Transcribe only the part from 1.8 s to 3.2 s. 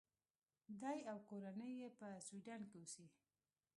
یې په سویډن کې اوسي.